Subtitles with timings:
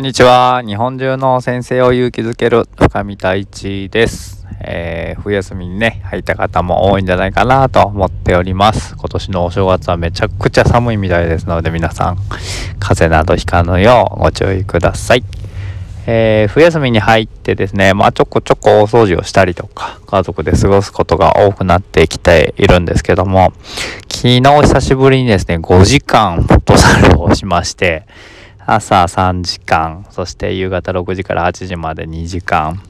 [0.00, 0.62] んにちは。
[0.66, 4.46] 日本中の先生を勇気づける深見太一です。
[4.62, 8.96] えー、冬休みにね、入った方も多いんじゃないかなと思っております。
[8.96, 12.16] 今年のお正月はめちゃくちゃ寒いみたいですので、皆さん、
[12.78, 15.24] 風邪などひかぬようご注意ください。
[16.06, 23.52] えー、冬休みに入ってですね、まあちょこちょこお掃除をしたりとか、家族で過ごすことが多くなってきているんですけども、
[24.10, 28.06] 昨日久しぶりにですね、5時間フットサルをしまして、
[28.72, 32.80] 朝3時間、そして夕方6時から8時まで2時間、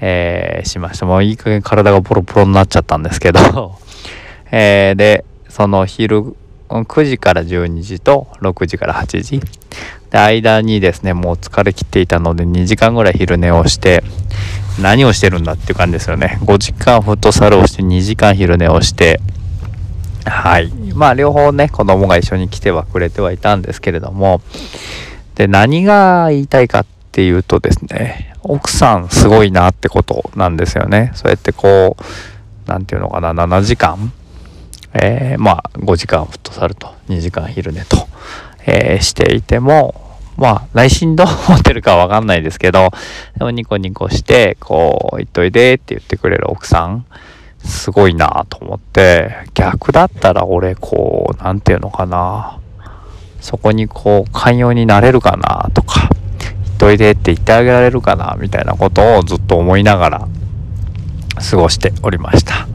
[0.00, 1.06] えー、しました。
[1.06, 3.76] もういい加減体がボロボロになっちゃったんですけど
[4.52, 6.36] えー、で、その昼、
[6.68, 9.40] 9時から12時と6時から8時。
[10.10, 14.04] で、間にですね、もう疲れ切っていたので2時間ぐらい昼寝をして、
[14.80, 16.38] 何をしてるんだっていう感じですよね。
[16.44, 19.20] 5時間フットサルをして2時間昼寝をして、
[20.24, 20.70] はい。
[20.94, 24.40] まあ両方ね、子供が一緒に来てはくれてはいたんですけれども、
[25.40, 31.12] で、何が言いたいかっていうとですね、奥さんすごいなってことなんですよね。
[31.14, 32.02] そうやってこう、
[32.66, 34.12] 何て言うのかな、7時間、
[34.92, 37.96] えー、まあ5時間フットサルと2時間昼寝と、
[38.66, 39.94] えー、していても、
[40.36, 42.90] まあ内心どう 思ってるかわかんないですけど、
[43.38, 47.06] でもニコニコして、こう、言っといでって言ってくれる奥さん、
[47.64, 52.58] すごいなと思って、逆だったら俺、こう、何て言うのかな。
[53.40, 60.28] そこにこう、寛容になれるかなとか、言っといでって言ってあげられるかなみたいなことをずっと思いながら
[61.50, 62.68] 過ごしておりました。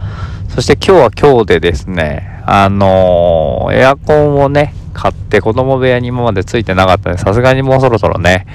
[0.49, 8.45] そして今日は今日でですね、あのー、エアコンをね、買って子供部屋に今までついてなかったので、さすがにもうそろそろね、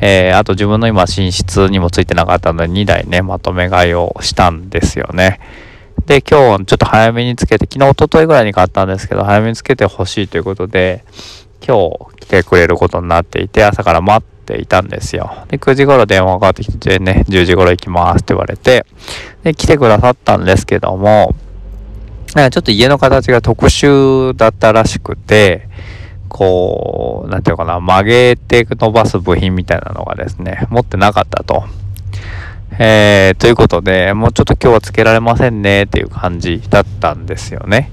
[0.00, 5.40] えー、あと自分の今寝室にもついてなかったので2台ね、まとめ買いをしたんですよね。
[6.06, 11.04] で、今日ちょっと早めにつけて、昨日、おとといぐらいに買ったんですけど、早めにつけてほしいということで、
[11.66, 15.44] 今日来てくれることになっていて、朝から待っていたんですよ。
[15.48, 18.86] で、9時頃電話がかかってきてね、10時頃行きますって言われて、
[19.42, 21.34] で、来てくださったんですけども、
[22.34, 25.68] ちょっと家の形が特殊だったらしくて、
[26.28, 31.64] こう、なんていうかな、曲げて伸ばす部品みたいなのがですね、持ってなかったと。
[32.78, 37.90] えー、ということで、もうちょっと今日はつけられませんねっていう感じだったんですよね。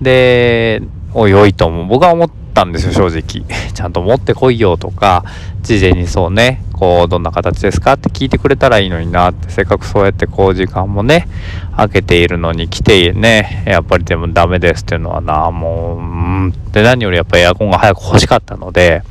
[0.00, 0.82] で、
[1.14, 3.44] おいおいとも僕は思ったんですよ、正直。
[3.72, 5.24] ちゃんと持ってこいよとか、
[5.62, 7.94] 事前にそうね、こう、どんな形ですか？
[7.94, 11.28] って聞いてくれたらいいのになって、せっかくそうやってこう、時間もね、
[11.76, 16.02] 空けているのに来てね、やっぱりでもダメですっていうのはな、もう、う
[16.48, 19.02] ん、で、何よりやっぱエアコンが早く欲しかったので、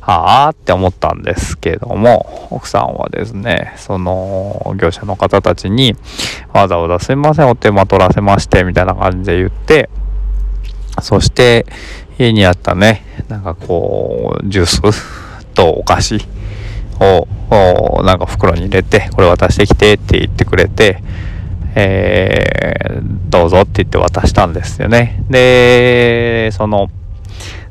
[0.00, 5.96] はあって思ったんですけども、奥さんはですね、その業者の方たちに、
[6.52, 9.90] わざわざすいません、お手間取らせまして、みたいな感じで言って、
[11.02, 11.66] そして、
[12.18, 14.80] 家にあったね、なんかこう、ジュース？
[15.54, 16.20] とお菓子？
[17.00, 21.02] を、なんか袋に入れて、これ渡してきてって言ってくれて、
[21.74, 25.22] えー、どうぞって言って渡したんですよね。
[25.28, 26.88] で、その、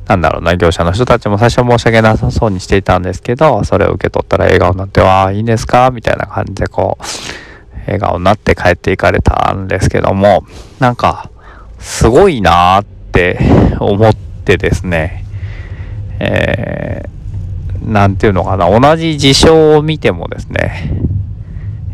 [0.07, 5.89] なんだろうな、業者の人たちも最初申し訳なさそうにしていたんですけど、それを受け取ったら笑顔になって、わあ、いいんですか？
[5.89, 7.03] みたいな感じでこう、
[7.87, 10.45] 笑顔になって帰っていかれたんですけども、
[10.79, 11.31] なんか、
[11.79, 13.39] すごいなーっって
[13.79, 15.23] 思ってですね、
[16.19, 20.91] えー、ていうのかな、同じ事象を見てもですね、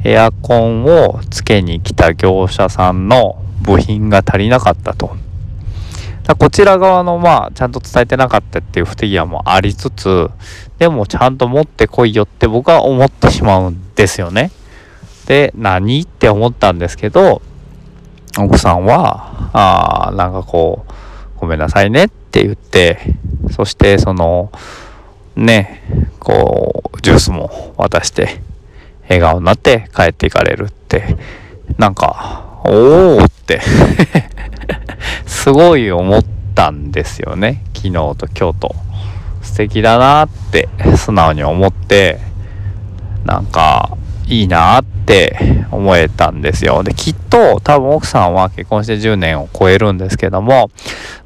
[0.03, 5.15] エアコンをつけに来た業者さんの部品が足りなかったと。
[6.23, 10.29] だこちら側のまあちゃんと伝えてなかったっていう不手際もありつつ
[10.77, 14.51] でもちゃんと持ってこいよって僕は思ってしまうんですよね。
[15.25, 16.01] で何？
[16.01, 17.41] って思ったんですけど
[18.39, 20.91] 奥さんはああなんかこう
[21.41, 22.99] ごめんなさいねって言って
[23.51, 24.51] そしてその
[25.35, 25.81] ね
[26.19, 28.39] こうジュースも渡して
[29.03, 31.17] 笑顔になって帰っていかれるって
[31.77, 33.59] なんかおおって
[35.25, 36.23] すごい思っ
[36.55, 37.63] たんですよね。
[37.73, 38.75] 昨日と今日と。
[39.41, 42.19] 素敵だなって素直に思って
[43.25, 43.97] なんか
[44.31, 46.83] いいなって思えたんですよ。
[46.83, 50.71] できっと多分奥さんは結婚して10年を超えるんですけども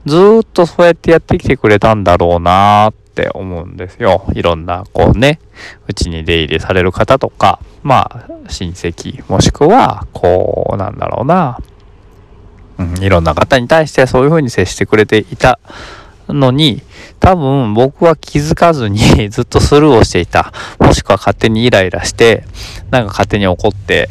[0.05, 4.25] ずっとそうやってやってきてくれたんだろうなって思うんですよ。
[4.33, 5.39] いろんなこうね
[5.87, 11.59] うちに出入りされる方とかまあ親戚もしくはこうなんだろうな
[12.77, 15.59] うん、いろんな方に対してそういう風に接してくれていた
[16.29, 16.81] のに、
[17.19, 18.99] 多分僕は気づかずに
[19.29, 20.51] ずっとスルーをしていた。
[20.79, 22.43] もしくは勝手にイライラして、
[22.91, 24.09] なんか勝手に怒って、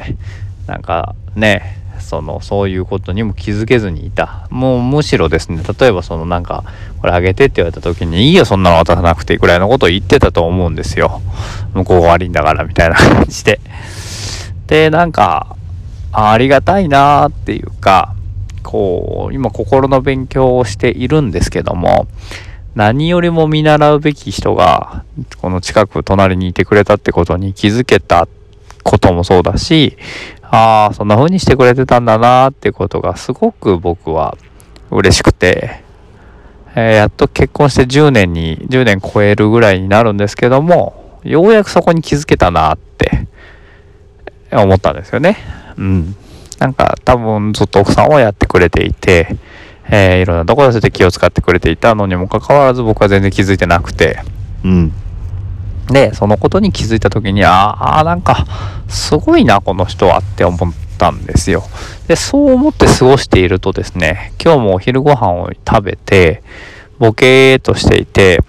[0.66, 4.46] なんかね、そのそういうことにも気づけずにいた。
[4.50, 6.62] もうむしろですね例えばそのなんか
[7.00, 11.22] これあげてって言われた時にいいよそんなの渡さなくていいくらいのことを言ってたと思うんですよ。
[11.72, 13.60] 向こうが悪いんだからみたいな感じで。
[14.66, 15.56] でなんか
[16.12, 18.14] ありがたいなーっていうか
[18.64, 22.08] こう今心の勉強をしているんですけども
[22.74, 25.04] 何よりも見習うべき人が
[25.40, 28.26] この近く隣にいてくれたってことに気づけた
[28.82, 29.96] こともそうだし
[30.42, 34.36] ああそんな風にしてくれてたんだなってことがすごく僕は
[34.90, 35.82] 嬉しくて、
[36.74, 43.28] えー、やっと結婚して10年に10年超えるぐらいになるんですけどもようやくそこに気づけたなって
[44.52, 45.38] 思ったんですよね。
[45.76, 46.16] うん。
[46.64, 49.36] なんか多分ずっと奥さんはやってくれていて
[49.90, 54.18] えー、いろんなところで気を使ってくれていたのにもかかわらず僕は全然気づいてなくて、
[54.64, 54.92] うん。
[55.88, 58.46] で、そのことに気づいた時に、ああ、なんか、
[58.88, 61.64] すごいな、この人はって思ったんですよ。
[62.08, 66.42] で、そう思って過ごしているとですね、今日もお昼ご飯を食べて、
[66.98, 68.42] ボケーとしていて、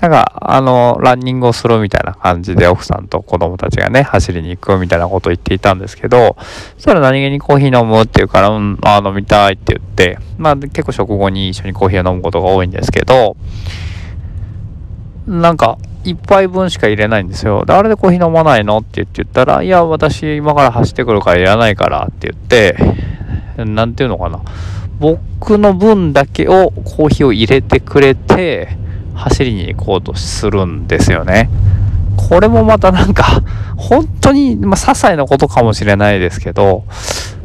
[0.00, 6.36] なんか、あの、ランニングをするみたいな感じで奥さんと子供たちがね、走りに行くみたいなことを言っていたんですけど、
[6.76, 13.36] そしたら何気にコーヒー飲むって言うから、うん、あ飲みたいって言って、まあ結構食後に一緒にコーヒーを飲むことが多いんですけど、
[15.26, 17.64] なんか、一杯分しか入れないんですよ。
[17.64, 22.76] で、あれでコーヒー飲まないのって言って言ったら、いや、私今から走ってくるからいらないからって言って、
[23.64, 24.40] なんていうのかな。
[24.98, 28.76] 僕の分だけをコーヒーを入れてくれて、
[29.14, 31.50] 走りに行こうとするんですよね。
[32.16, 33.42] これもまたなんか、
[33.76, 36.84] 本当に、まあ、些細なことかもしれないですけど、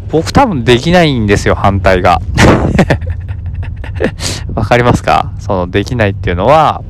[0.10, 2.22] 僕多分できないんですよ、反対が。
[4.56, 5.32] わかりますか？
[5.40, 6.82] その、できないっていうのは、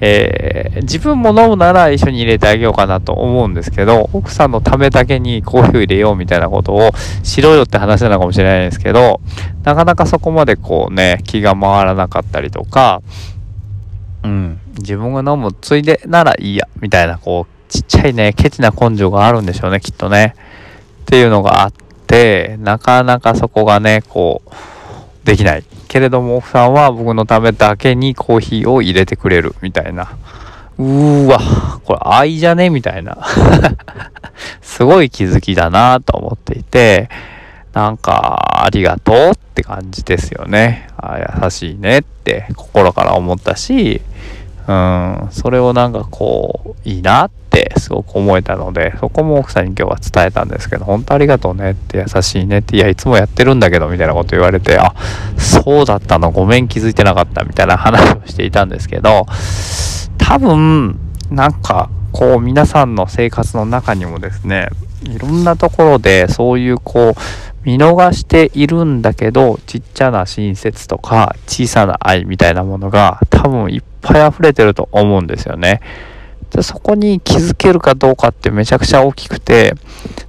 [0.00, 6.90] えー、自分も飲むなら一緒に入れてあげようかなと思うんですけど、奥さんのためだけにコーヒーを入れようみたいなことを
[7.22, 9.20] しろよって話なのかもしれないですけど、
[9.62, 13.00] なかなかそこまでこうね、気が回らなかったりとか、
[14.24, 20.34] うん、自分が飲むついでならいいや、みたいな、こう、ちっちゃいね、ケチな根性があるんでしょうね、きっとね。
[21.02, 21.72] っていうのがあっ
[22.06, 25.64] て、なかなかそこがね、こう、できない。
[25.88, 30.16] けれども奥さんは僕のためだけにコーヒーを入れてくれる、みたいな。
[30.78, 31.38] うーわ、
[31.84, 32.70] これ愛じゃね？
[32.70, 33.18] みたいな。
[34.60, 37.08] すごい気づきだなと思っていて、
[37.74, 40.88] なんか、ありがとうって感じですよね。
[40.96, 44.00] あ優しいねって心から思ったし、
[44.66, 54.94] うん、それをなんかこう、いいなってすごく思えたので、そこも奥さんに今日は伝えたんですけど、本当ありがとうねって優しいねって、いや、いつもやってるんだけど、みたいなこと言われて、あ、
[55.36, 59.26] そうだったの、ごめん気づいてなかったみたいな話をしていたんですけど、
[60.16, 60.98] 多分、
[61.30, 64.68] なんか、こう、皆さんの生活の中にもですね、
[65.02, 67.14] いろんなところでそういうこう
[67.64, 75.80] 見逃しているんだけどちっちゃな親切とか小さな愛みたいなものが多分いっぱい溢れてると思うんですよね。
[76.50, 79.74] でそこに気づけるかどうかってめちゃくちゃ大きくて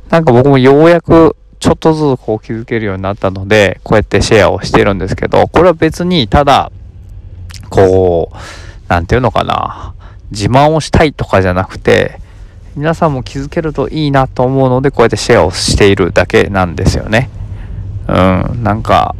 [0.09, 6.71] なんか僕もようやくちょっとずつこう気づけるようになったのでこうやってシェアをしてるんですけどこれは別にただ
[7.69, 8.35] こう
[8.87, 9.93] 何て言うのかな
[10.31, 12.19] 自慢をしたいとかじゃなくて
[12.75, 17.29] 皆さんも気づけるといいなと思うのでこうやってシェアをしているだけなんですよね。
[18.07, 19.15] うん、なんか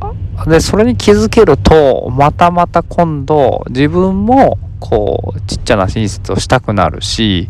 [0.46, 7.50] でそれに気づけるとまたまた今度自分もこうちっちゃな親切をしたくなるし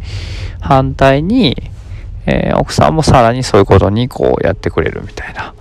[0.62, 1.58] 反対に、
[2.26, 5.54] えー、奥さんもさらにそういうことにこうやってくれるみたいな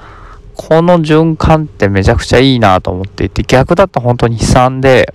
[0.54, 5.12] この循環ってめちゃくちゃいいなと思っていて逆だと本当に悲惨で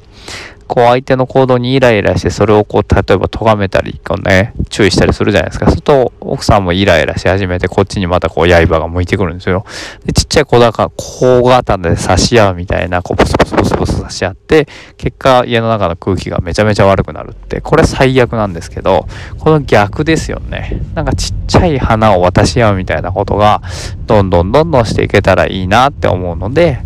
[0.69, 5.67] こう相手の行動にイライラしてそれをこう例えば咎めたりこうね注意したりするじゃないですか。
[5.71, 9.65] すると奥さんもイライラし始めてこっちにまたこう刃が向いてくるんですよ。
[10.05, 17.61] でちっちゃい子だから小型で刺し合うみたいなこうポスポスポスポス刺し合って結果家の中の空気がめちゃめちゃ悪くなるって。
[17.61, 19.07] これ最悪なんですけど
[19.39, 20.81] この逆ですよね。
[20.93, 23.63] なんかちっちゃい花を渡し合うみたいなことが
[24.05, 26.79] どんどんどんどんしていけたらいいなって思うので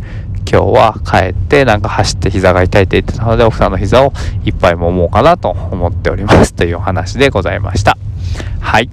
[0.53, 4.13] 今日は帰ってなんか走って膝が痛いって言ってたので奥さんの膝を
[4.45, 7.97] 一杯揉もうかなと思っておりますというお話でございました。
[8.59, 8.87] はい。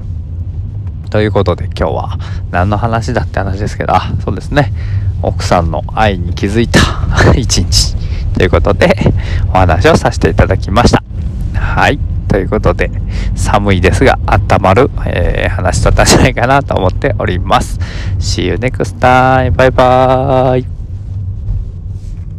[1.11, 2.19] ということで今日は
[2.50, 3.95] 何の話だって話ですけど。
[3.95, 4.73] あそうですね。
[5.21, 6.81] 奥さんの愛に気づいた
[7.37, 7.95] 一日
[8.38, 8.97] ということで
[9.52, 11.02] お話をさせていただきました。
[11.52, 11.99] はい。
[12.26, 12.90] ということで
[13.35, 17.79] 寒いですが温まる、えー、話だったんじゃないかなと思っております。
[18.19, 19.50] See you next time!
[19.50, 20.80] バイバーイ。